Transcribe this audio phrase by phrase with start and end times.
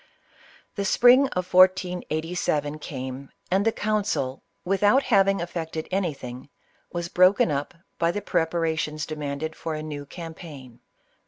[0.77, 6.49] The spring of 1487 came, and the council, without having effected anything,
[6.91, 10.79] was broken up by the prep arations demanded for a new campaign.